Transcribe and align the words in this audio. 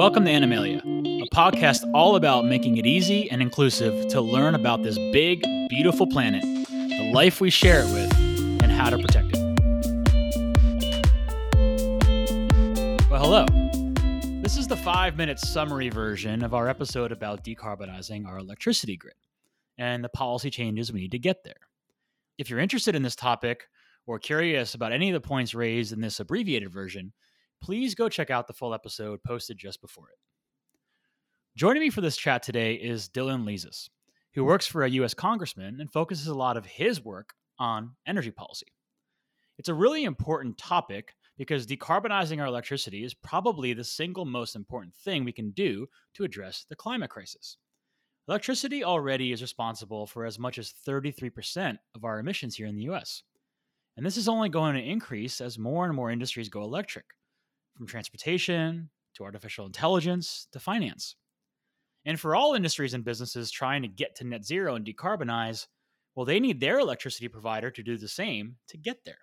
Welcome 0.00 0.24
to 0.24 0.30
Animalia, 0.30 0.78
a 0.78 1.28
podcast 1.28 1.82
all 1.92 2.16
about 2.16 2.46
making 2.46 2.78
it 2.78 2.86
easy 2.86 3.30
and 3.30 3.42
inclusive 3.42 4.08
to 4.08 4.22
learn 4.22 4.54
about 4.54 4.82
this 4.82 4.96
big, 5.12 5.42
beautiful 5.68 6.06
planet, 6.06 6.42
the 6.42 7.10
life 7.12 7.42
we 7.42 7.50
share 7.50 7.82
it 7.82 7.92
with, 7.92 8.10
and 8.62 8.72
how 8.72 8.88
to 8.88 8.96
protect 8.96 9.36
it. 9.36 9.38
Well, 13.10 13.22
hello. 13.22 13.44
This 14.40 14.56
is 14.56 14.66
the 14.66 14.80
five 14.82 15.18
minute 15.18 15.38
summary 15.38 15.90
version 15.90 16.42
of 16.42 16.54
our 16.54 16.66
episode 16.66 17.12
about 17.12 17.44
decarbonizing 17.44 18.26
our 18.26 18.38
electricity 18.38 18.96
grid 18.96 19.16
and 19.76 20.02
the 20.02 20.08
policy 20.08 20.48
changes 20.48 20.90
we 20.90 21.00
need 21.00 21.12
to 21.12 21.18
get 21.18 21.44
there. 21.44 21.68
If 22.38 22.48
you're 22.48 22.58
interested 22.58 22.94
in 22.94 23.02
this 23.02 23.16
topic 23.16 23.68
or 24.06 24.18
curious 24.18 24.72
about 24.72 24.92
any 24.92 25.10
of 25.10 25.22
the 25.22 25.28
points 25.28 25.54
raised 25.54 25.92
in 25.92 26.00
this 26.00 26.20
abbreviated 26.20 26.72
version, 26.72 27.12
please 27.62 27.94
go 27.94 28.08
check 28.08 28.30
out 28.30 28.46
the 28.46 28.52
full 28.52 28.74
episode 28.74 29.22
posted 29.22 29.58
just 29.58 29.80
before 29.80 30.08
it. 30.10 30.18
Joining 31.56 31.82
me 31.82 31.90
for 31.90 32.00
this 32.00 32.16
chat 32.16 32.42
today 32.42 32.74
is 32.74 33.08
Dylan 33.08 33.44
Lizas, 33.44 33.88
who 34.34 34.44
works 34.44 34.66
for 34.66 34.84
a 34.84 34.90
U.S. 34.90 35.14
congressman 35.14 35.80
and 35.80 35.90
focuses 35.90 36.28
a 36.28 36.34
lot 36.34 36.56
of 36.56 36.64
his 36.64 37.04
work 37.04 37.34
on 37.58 37.92
energy 38.06 38.30
policy. 38.30 38.68
It's 39.58 39.68
a 39.68 39.74
really 39.74 40.04
important 40.04 40.56
topic 40.56 41.14
because 41.36 41.66
decarbonizing 41.66 42.40
our 42.40 42.46
electricity 42.46 43.04
is 43.04 43.14
probably 43.14 43.72
the 43.72 43.84
single 43.84 44.24
most 44.24 44.56
important 44.56 44.94
thing 44.94 45.24
we 45.24 45.32
can 45.32 45.50
do 45.50 45.86
to 46.14 46.24
address 46.24 46.64
the 46.68 46.76
climate 46.76 47.10
crisis. 47.10 47.56
Electricity 48.28 48.84
already 48.84 49.32
is 49.32 49.42
responsible 49.42 50.06
for 50.06 50.24
as 50.24 50.38
much 50.38 50.58
as 50.58 50.72
33% 50.86 51.78
of 51.94 52.04
our 52.04 52.20
emissions 52.20 52.54
here 52.54 52.66
in 52.66 52.76
the 52.76 52.88
US. 52.90 53.22
And 53.96 54.06
this 54.06 54.16
is 54.16 54.28
only 54.28 54.48
going 54.48 54.76
to 54.76 54.82
increase 54.82 55.40
as 55.40 55.58
more 55.58 55.84
and 55.84 55.94
more 55.94 56.10
industries 56.10 56.48
go 56.48 56.62
electric 56.62 57.06
from 57.80 57.86
transportation 57.86 58.90
to 59.16 59.24
artificial 59.24 59.64
intelligence 59.64 60.46
to 60.52 60.60
finance. 60.60 61.16
And 62.04 62.20
for 62.20 62.36
all 62.36 62.52
industries 62.52 62.92
and 62.92 63.02
businesses 63.02 63.50
trying 63.50 63.80
to 63.80 63.88
get 63.88 64.14
to 64.16 64.24
net 64.24 64.44
zero 64.44 64.74
and 64.74 64.84
decarbonize, 64.84 65.66
well, 66.14 66.26
they 66.26 66.40
need 66.40 66.60
their 66.60 66.78
electricity 66.78 67.26
provider 67.26 67.70
to 67.70 67.82
do 67.82 67.96
the 67.96 68.06
same 68.06 68.56
to 68.68 68.76
get 68.76 68.98
there. 69.06 69.16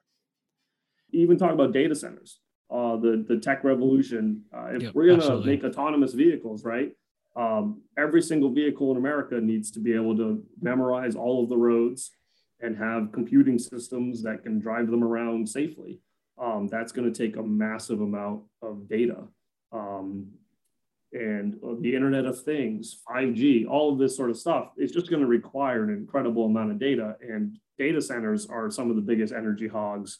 Even 1.12 1.38
talk 1.38 1.52
about 1.52 1.72
data 1.72 1.94
centers, 1.94 2.40
uh, 2.72 2.98
the 2.98 3.24
the 3.28 3.38
tech 3.38 3.64
revolution. 3.64 4.42
Uh, 4.52 4.70
if 4.74 4.82
yep, 4.82 4.96
we're 4.96 5.06
going 5.06 5.22
to 5.22 5.46
make 5.46 5.64
autonomous 5.64 6.14
vehicles, 6.14 6.66
right? 6.66 6.94
Um, 7.36 7.84
every 7.96 8.24
single 8.24 8.52
vehicle 8.52 8.90
in 8.90 8.98
America 8.98 9.40
needs 9.40 9.70
to 9.72 9.80
be 9.80 9.94
able 9.94 10.18
to 10.18 10.44
memorize 10.60 11.16
all 11.16 11.44
of 11.44 11.50
the 11.50 11.58
roads 11.58 12.10
and 12.60 12.76
have 12.76 13.12
computing 13.12 13.60
systems 13.60 14.24
that 14.24 14.42
can 14.42 14.58
drive 14.58 14.90
them 14.90 15.04
around 15.04 15.48
safely 15.48 16.02
um, 16.40 16.68
that's 16.68 16.92
going 16.92 17.12
to 17.12 17.18
take 17.18 17.36
a 17.38 17.44
massive 17.44 18.02
amount 18.02 18.44
of 18.62 18.88
data. 18.90 19.24
Um, 19.72 20.28
and 21.14 21.56
the 21.82 21.96
Internet 21.96 22.26
of 22.26 22.42
Things, 22.44 23.02
5G, 23.10 23.68
all 23.68 23.94
of 23.94 24.00
this 24.00 24.16
sort 24.16 24.30
of 24.30 24.38
stuff, 24.38 24.72
is 24.78 24.92
just 24.92 25.10
going 25.10 25.22
to 25.22 25.28
require 25.28 25.84
an 25.84 25.90
incredible 25.90 26.46
amount 26.46 26.72
of 26.72 26.80
data. 26.80 27.16
And 27.22 27.58
data 27.78 28.02
centers 28.02 28.46
are 28.48 28.70
some 28.70 28.90
of 28.90 28.96
the 28.96 29.02
biggest 29.02 29.34
energy 29.34 29.68
hogs 29.68 30.20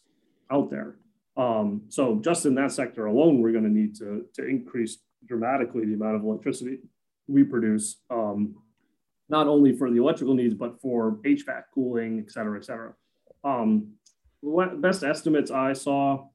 out 0.52 0.70
there. 0.70 0.96
Um, 1.36 1.84
so 1.90 2.20
just 2.24 2.46
in 2.46 2.56
that 2.56 2.72
sector 2.72 3.06
alone, 3.06 3.42
we're 3.42 3.52
going 3.52 3.64
to 3.66 3.70
need 3.70 3.96
to, 3.98 4.26
to 4.36 4.48
increase 4.48 4.98
dramatically 5.28 5.86
the 5.86 5.94
amount 5.94 6.16
of 6.16 6.24
electricity 6.24 6.80
we 7.28 7.44
produce, 7.44 7.98
um, 8.10 8.56
not 9.30 9.48
only 9.48 9.76
for 9.76 9.92
the 9.92 9.98
electrical 9.98 10.34
needs, 10.34 10.56
but 10.56 10.80
for 10.82 11.20
HVAC 11.26 11.64
cooling, 11.74 12.24
et 12.26 12.32
cetera, 12.32 12.58
et 12.58 12.66
cetera. 12.66 12.94
Um, 13.44 13.94
what 14.42 14.82
best 14.82 15.04
estimates 15.04 15.52
I 15.52 15.74
saw 15.74 16.28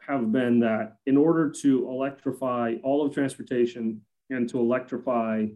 have 0.00 0.32
been 0.32 0.60
that 0.60 0.96
in 1.06 1.16
order 1.16 1.50
to 1.50 1.88
electrify 1.88 2.74
all 2.82 3.04
of 3.04 3.12
transportation 3.12 4.00
and 4.30 4.48
to 4.48 4.58
electrify 4.58 5.46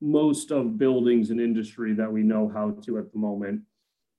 most 0.00 0.50
of 0.50 0.78
buildings 0.78 1.30
and 1.30 1.40
industry 1.40 1.92
that 1.94 2.10
we 2.10 2.22
know 2.22 2.50
how 2.52 2.70
to 2.82 2.98
at 2.98 3.12
the 3.12 3.18
moment, 3.18 3.60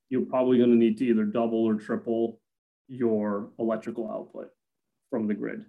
you're 0.08 0.24
probably 0.24 0.58
going 0.58 0.70
to 0.70 0.76
need 0.76 0.96
to 0.98 1.04
either 1.04 1.24
double 1.24 1.64
or 1.64 1.74
triple 1.74 2.40
your 2.88 3.50
electrical 3.58 4.10
output 4.10 4.50
from 5.10 5.26
the 5.26 5.34
grid. 5.34 5.64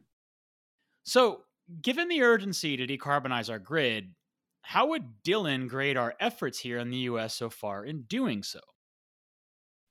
So, 1.03 1.41
given 1.81 2.07
the 2.07 2.21
urgency 2.21 2.77
to 2.77 2.87
decarbonize 2.87 3.49
our 3.49 3.59
grid, 3.59 4.13
how 4.61 4.87
would 4.87 5.23
Dylan 5.23 5.67
grade 5.67 5.97
our 5.97 6.15
efforts 6.19 6.59
here 6.59 6.77
in 6.79 6.89
the 6.89 6.97
US 6.97 7.33
so 7.33 7.49
far 7.49 7.85
in 7.85 8.03
doing 8.03 8.43
so? 8.43 8.59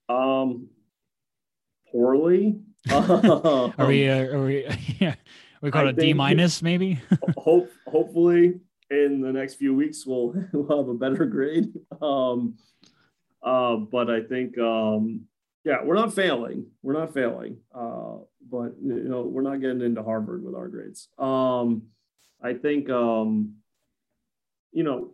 Um, 0.08 0.68
poorly. 1.94 2.58
are 2.90 3.86
we? 3.86 4.08
Uh, 4.08 4.26
are 4.26 4.44
we? 4.44 4.66
Yeah, 4.98 5.14
we 5.62 5.70
call 5.70 5.86
it 5.86 5.90
a 5.90 6.00
D 6.00 6.12
minus, 6.12 6.60
maybe. 6.60 7.00
hope 7.38 7.70
hopefully 7.86 8.60
in 8.90 9.20
the 9.20 9.32
next 9.32 9.54
few 9.54 9.74
weeks 9.74 10.04
we'll 10.04 10.34
we'll 10.52 10.76
have 10.76 10.88
a 10.88 10.94
better 10.94 11.24
grade. 11.24 11.72
Um, 12.02 12.56
uh, 13.42 13.76
but 13.76 14.10
I 14.10 14.22
think 14.22 14.58
um, 14.58 15.22
yeah, 15.64 15.78
we're 15.84 15.94
not 15.94 16.12
failing. 16.12 16.66
We're 16.82 16.98
not 16.98 17.14
failing. 17.14 17.58
Uh, 17.74 18.18
but 18.50 18.74
you 18.82 19.04
know, 19.04 19.22
we're 19.22 19.42
not 19.42 19.60
getting 19.60 19.80
into 19.80 20.02
Harvard 20.02 20.44
with 20.44 20.54
our 20.54 20.68
grades. 20.68 21.08
Um, 21.18 21.84
I 22.42 22.54
think 22.54 22.90
um, 22.90 23.54
you 24.72 24.82
know, 24.82 25.12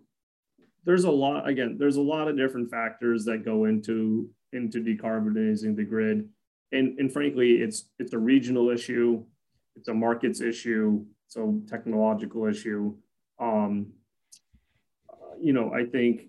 there's 0.85 1.05
a 1.05 1.11
lot 1.11 1.47
again, 1.47 1.77
there's 1.79 1.97
a 1.97 2.03
lot 2.03 2.27
of 2.27 2.37
different 2.37 2.71
factors 2.71 3.27
that 3.27 3.45
go 3.45 3.67
into 3.67 4.31
into 4.53 4.83
decarbonizing 4.83 5.77
the 5.77 5.85
grid 5.85 6.29
and, 6.73 6.99
and 6.99 7.13
frankly, 7.13 7.53
it's 7.55 7.87
it's 7.99 8.13
a 8.13 8.19
regional 8.19 8.71
issue, 8.71 9.25
it's 9.77 9.89
a 9.89 9.95
markets 9.95 10.41
issue, 10.41 11.05
so 11.29 11.61
technological 11.69 12.47
issue. 12.47 12.95
Um, 13.39 13.93
you 15.41 15.53
know, 15.53 15.73
I 15.73 15.85
think 15.85 16.29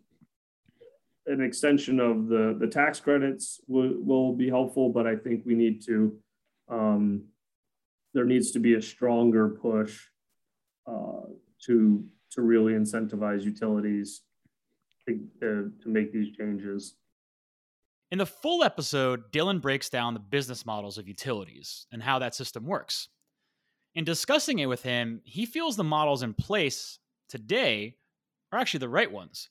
an 1.28 1.42
extension 1.42 2.00
of 2.00 2.28
the 2.28 2.56
the 2.60 2.68
tax 2.68 3.00
credits 3.00 3.62
will, 3.68 3.94
will 3.98 4.34
be 4.34 4.50
helpful, 4.50 4.90
but 4.90 5.06
I 5.06 5.16
think 5.16 5.44
we 5.46 5.56
need 5.56 5.86
to 5.86 6.18
um, 6.70 7.24
there 8.14 8.26
needs 8.26 8.52
to 8.52 8.60
be 8.60 8.76
a 8.76 8.82
stronger 8.82 9.50
push 9.50 10.00
uh, 10.88 11.28
to 11.66 12.04
to 12.32 12.42
really 12.42 12.74
incentivize 12.74 13.44
utilities 13.44 14.22
to, 15.08 15.20
to, 15.40 15.72
to 15.84 15.90
make 15.90 16.14
these 16.14 16.36
changes. 16.36 16.96
In 18.12 18.18
the 18.18 18.26
full 18.26 18.62
episode, 18.66 19.32
Dylan 19.32 19.62
breaks 19.62 19.90
down 19.90 20.14
the 20.14 20.20
business 20.20 20.66
models 20.66 20.98
of 20.98 21.08
utilities 21.08 21.88
and 21.94 22.04
how 22.04 22.20
that 22.20 22.36
system 22.36 22.66
works. 22.66 23.08
In 23.96 24.04
discussing 24.04 24.60
it 24.60 24.66
with 24.66 24.84
him, 24.84 25.22
he 25.24 25.46
feels 25.46 25.78
the 25.78 25.86
models 25.86 26.22
in 26.22 26.34
place 26.34 27.00
today 27.30 27.96
are 28.52 28.60
actually 28.60 28.80
the 28.80 28.90
right 28.90 29.10
ones. 29.10 29.50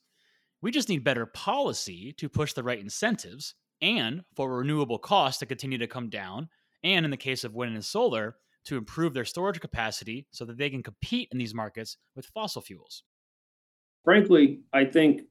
We 0.61 0.69
just 0.69 0.89
need 0.89 1.03
better 1.03 1.25
policy 1.25 2.13
to 2.17 2.29
push 2.29 2.53
the 2.53 2.61
right 2.61 2.79
incentives 2.79 3.55
and 3.81 4.21
for 4.35 4.55
renewable 4.55 4.99
costs 4.99 5.39
to 5.39 5.47
continue 5.47 5.79
to 5.79 5.87
come 5.87 6.09
down, 6.09 6.47
and 6.83 7.03
in 7.03 7.09
the 7.09 7.17
case 7.17 7.43
of 7.43 7.55
wind 7.55 7.73
and 7.73 7.83
solar, 7.83 8.35
to 8.65 8.77
improve 8.77 9.15
their 9.15 9.25
storage 9.25 9.59
capacity 9.59 10.27
so 10.29 10.45
that 10.45 10.59
they 10.59 10.69
can 10.69 10.83
compete 10.83 11.29
in 11.31 11.39
these 11.39 11.55
markets 11.55 11.97
with 12.15 12.27
fossil 12.27 12.61
fuels. 12.61 13.01
Frankly, 14.03 14.59
I 14.71 14.85
think 14.85 15.23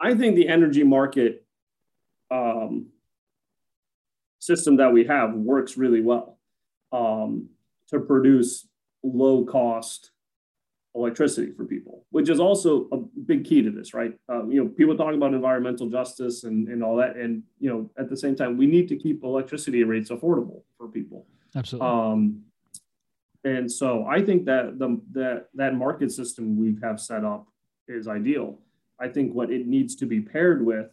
I 0.00 0.14
think 0.14 0.36
the 0.36 0.48
energy 0.48 0.84
market 0.84 1.44
um, 2.30 2.86
system 4.38 4.76
that 4.76 4.92
we 4.92 5.04
have 5.04 5.34
works 5.34 5.76
really 5.76 6.00
well 6.00 6.38
um, 6.92 7.48
to 7.88 8.00
produce 8.00 8.66
low 9.02 9.44
cost 9.44 10.10
electricity 10.94 11.52
for 11.52 11.64
people, 11.64 12.04
which 12.10 12.28
is 12.28 12.40
also 12.40 12.88
a 12.90 12.96
big 12.96 13.44
key 13.44 13.62
to 13.62 13.70
this, 13.70 13.94
right? 13.94 14.12
Um, 14.28 14.50
you 14.50 14.62
know, 14.62 14.68
people 14.70 14.96
talk 14.96 15.14
about 15.14 15.34
environmental 15.34 15.88
justice 15.88 16.42
and, 16.44 16.66
and 16.68 16.82
all 16.82 16.96
that. 16.96 17.16
And, 17.16 17.44
you 17.60 17.70
know, 17.70 17.90
at 17.96 18.10
the 18.10 18.16
same 18.16 18.34
time, 18.34 18.56
we 18.56 18.66
need 18.66 18.88
to 18.88 18.96
keep 18.96 19.22
electricity 19.22 19.84
rates 19.84 20.10
affordable 20.10 20.62
for 20.76 20.88
people. 20.88 21.26
Absolutely. 21.54 21.88
Um, 21.88 22.42
and 23.44 23.70
so 23.70 24.04
I 24.04 24.20
think 24.22 24.46
that 24.46 24.78
the, 24.78 25.00
that, 25.12 25.46
that 25.54 25.74
market 25.74 26.10
system 26.10 26.58
we 26.58 26.76
have 26.82 27.00
set 27.00 27.24
up 27.24 27.46
is 27.86 28.08
ideal. 28.08 28.58
I 28.98 29.08
think 29.08 29.32
what 29.32 29.50
it 29.50 29.66
needs 29.66 29.94
to 29.96 30.06
be 30.06 30.20
paired 30.20 30.64
with 30.64 30.88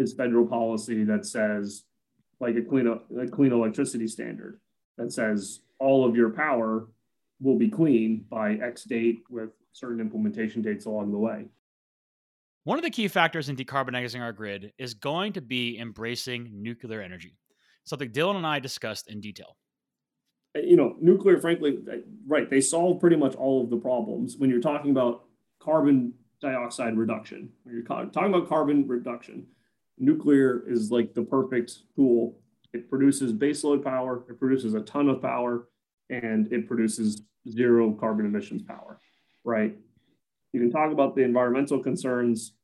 is 0.00 0.14
federal 0.14 0.46
policy 0.46 1.04
that 1.04 1.26
says, 1.26 1.84
like 2.40 2.56
a 2.56 2.62
clean, 2.62 2.88
a 2.88 3.28
clean 3.28 3.52
electricity 3.52 4.08
standard 4.08 4.58
that 4.96 5.12
says 5.12 5.60
all 5.78 6.08
of 6.08 6.16
your 6.16 6.30
power 6.30 6.88
will 7.40 7.58
be 7.58 7.68
clean 7.68 8.24
by 8.30 8.54
X 8.54 8.84
date 8.84 9.22
with 9.28 9.50
certain 9.72 10.00
implementation 10.00 10.62
dates 10.62 10.86
along 10.86 11.12
the 11.12 11.18
way. 11.18 11.46
One 12.64 12.78
of 12.78 12.84
the 12.84 12.90
key 12.90 13.08
factors 13.08 13.48
in 13.48 13.56
decarbonizing 13.56 14.20
our 14.20 14.32
grid 14.32 14.72
is 14.78 14.94
going 14.94 15.34
to 15.34 15.40
be 15.40 15.78
embracing 15.78 16.50
nuclear 16.52 17.00
energy, 17.00 17.36
something 17.84 18.10
Dylan 18.10 18.36
and 18.36 18.46
I 18.46 18.58
discussed 18.58 19.10
in 19.10 19.20
detail. 19.20 19.56
Uh, 20.56 20.60
you 20.60 20.76
know, 20.76 20.96
nuclear, 21.00 21.38
frankly, 21.38 21.78
uh, 21.90 21.96
right, 22.26 22.50
they 22.50 22.60
solve 22.60 23.00
pretty 23.00 23.16
much 23.16 23.34
all 23.34 23.62
of 23.62 23.70
the 23.70 23.76
problems. 23.76 24.36
When 24.36 24.50
you're 24.50 24.60
talking 24.60 24.90
about 24.90 25.24
carbon 25.58 26.14
dioxide 26.40 26.96
reduction, 26.96 27.50
when 27.62 27.74
you're 27.74 27.84
talking 27.84 28.34
about 28.34 28.48
carbon 28.48 28.86
reduction, 28.86 29.46
nuclear 29.98 30.64
is 30.68 30.90
like 30.90 31.14
the 31.14 31.22
perfect 31.22 31.72
tool. 31.94 32.38
It 32.72 32.88
produces 32.88 33.32
baseload 33.32 33.82
power, 33.84 34.24
it 34.28 34.38
produces 34.38 34.74
a 34.74 34.80
ton 34.80 35.08
of 35.08 35.20
power, 35.20 35.68
and 36.08 36.52
it 36.52 36.66
produces 36.66 37.22
zero 37.48 37.92
carbon 37.92 38.26
emissions 38.26 38.62
power. 38.62 39.00
right? 39.44 39.76
You 40.52 40.60
can 40.60 40.70
talk 40.70 40.92
about 40.92 41.14
the 41.14 41.22
environmental 41.22 41.78
concerns, 41.78 42.54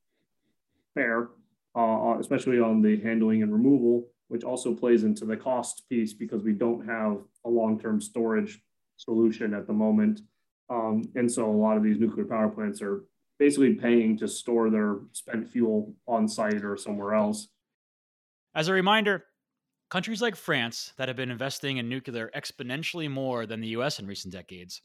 fair, 0.94 1.28
uh, 1.76 2.17
especially 2.19 2.58
on 2.58 2.82
the 2.82 3.00
handling 3.00 3.43
and 3.43 3.52
removal, 3.52 4.08
which 4.28 4.44
also 4.44 4.75
plays 4.75 5.05
into 5.05 5.25
the 5.25 5.37
cost 5.37 5.84
piece 5.88 6.12
because 6.12 6.43
we 6.43 6.52
don't 6.52 6.87
have 6.87 7.19
a 7.44 7.49
long-term 7.49 8.00
storage 8.00 8.61
solution 8.96 9.55
at 9.55 9.67
the 9.67 9.73
moment. 9.73 10.20
Um, 10.69 11.05
and 11.14 11.31
so 11.31 11.49
a 11.49 11.52
lot 11.52 11.76
of 11.76 11.84
these 11.84 12.00
nuclear 12.00 12.26
power 12.26 12.49
plants 12.49 12.82
are 12.82 13.05
basically 13.38 13.75
paying 13.75 14.17
to 14.19 14.29
store 14.29 14.71
their 14.71 14.97
spent 15.12 15.49
fuel 15.49 15.94
on 16.06 16.29
site 16.29 16.65
or 16.65 16.77
somewhere 16.77 17.15
else. 17.15 17.49
As 18.55 18.69
a 18.69 18.73
reminder, 18.73 19.25
countries 19.91 20.23
like 20.23 20.37
France 20.37 20.93
that 20.97 21.09
have 21.09 21.17
been 21.17 21.31
investing 21.31 21.77
in 21.77 21.88
nuclear 21.88 22.31
exponentially 22.35 23.11
more 23.11 23.47
than 23.47 23.61
the 23.61 23.69
US 23.69 23.99
in 23.99 24.06
recent 24.06 24.33
decades 24.33 24.81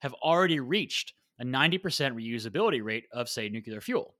have 0.00 0.14
already 0.14 0.58
reached 0.58 1.14
a 1.38 1.44
90% 1.44 1.80
reusability 1.80 2.82
rate 2.82 3.04
of, 3.12 3.28
say, 3.28 3.48
nuclear 3.48 3.80
fuel. 3.80 4.16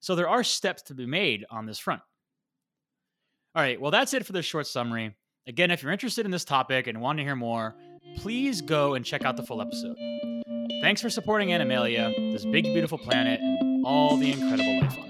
So 0.00 0.14
there 0.14 0.28
are 0.28 0.42
steps 0.42 0.82
to 0.82 0.94
be 0.94 1.06
made 1.06 1.44
on 1.50 1.66
this 1.66 1.78
front. 1.78 2.02
All 3.54 3.62
right, 3.62 3.80
well, 3.80 3.90
that's 3.90 4.14
it 4.14 4.26
for 4.26 4.32
this 4.32 4.46
short 4.46 4.66
summary. 4.66 5.14
Again, 5.46 5.70
if 5.70 5.82
you're 5.82 5.92
interested 5.92 6.24
in 6.24 6.30
this 6.30 6.44
topic 6.44 6.86
and 6.86 7.00
want 7.00 7.18
to 7.18 7.24
hear 7.24 7.36
more, 7.36 7.74
please 8.18 8.60
go 8.60 8.94
and 8.94 9.04
check 9.04 9.24
out 9.24 9.36
the 9.36 9.42
full 9.42 9.60
episode. 9.60 9.96
Thanks 10.80 11.02
for 11.02 11.10
supporting 11.10 11.52
Animalia, 11.52 12.10
this 12.32 12.46
big, 12.46 12.64
beautiful 12.64 12.96
planet, 12.96 13.38
and 13.40 13.84
all 13.84 14.16
the 14.16 14.32
incredible 14.32 14.80
life 14.80 14.98
on 14.98 15.09